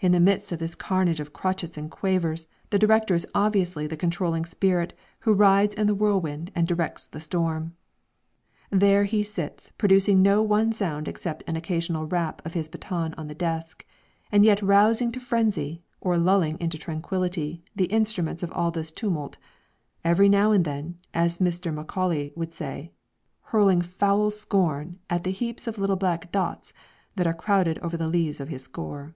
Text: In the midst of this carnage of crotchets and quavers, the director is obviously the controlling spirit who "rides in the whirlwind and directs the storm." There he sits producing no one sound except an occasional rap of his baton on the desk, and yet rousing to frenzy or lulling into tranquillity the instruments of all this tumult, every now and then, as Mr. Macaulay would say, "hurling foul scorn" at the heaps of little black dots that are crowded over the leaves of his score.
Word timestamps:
In 0.00 0.10
the 0.12 0.18
midst 0.20 0.50
of 0.52 0.58
this 0.58 0.74
carnage 0.74 1.20
of 1.20 1.32
crotchets 1.32 1.78
and 1.78 1.88
quavers, 1.90 2.46
the 2.70 2.78
director 2.80 3.14
is 3.14 3.26
obviously 3.34 3.86
the 3.86 3.96
controlling 3.96 4.44
spirit 4.44 4.92
who 5.20 5.32
"rides 5.32 5.72
in 5.72 5.86
the 5.86 5.94
whirlwind 5.94 6.50
and 6.54 6.66
directs 6.68 7.06
the 7.06 7.20
storm." 7.20 7.74
There 8.70 9.04
he 9.04 9.22
sits 9.22 9.72
producing 9.78 10.20
no 10.20 10.42
one 10.42 10.72
sound 10.72 11.06
except 11.08 11.44
an 11.48 11.54
occasional 11.56 12.06
rap 12.08 12.44
of 12.44 12.52
his 12.54 12.68
baton 12.68 13.14
on 13.14 13.28
the 13.28 13.34
desk, 13.36 13.86
and 14.32 14.44
yet 14.44 14.60
rousing 14.60 15.10
to 15.12 15.20
frenzy 15.20 15.80
or 16.02 16.18
lulling 16.18 16.58
into 16.60 16.76
tranquillity 16.76 17.62
the 17.76 17.86
instruments 17.86 18.42
of 18.42 18.50
all 18.52 18.70
this 18.72 18.90
tumult, 18.90 19.38
every 20.04 20.28
now 20.28 20.50
and 20.52 20.64
then, 20.66 20.98
as 21.14 21.38
Mr. 21.38 21.72
Macaulay 21.72 22.30
would 22.36 22.52
say, 22.52 22.90
"hurling 23.52 23.80
foul 23.80 24.30
scorn" 24.32 24.98
at 25.08 25.22
the 25.24 25.30
heaps 25.30 25.66
of 25.68 25.78
little 25.78 25.96
black 25.96 26.30
dots 26.32 26.72
that 27.16 27.26
are 27.28 27.32
crowded 27.32 27.78
over 27.78 27.96
the 27.96 28.08
leaves 28.08 28.40
of 28.40 28.48
his 28.48 28.64
score. 28.64 29.14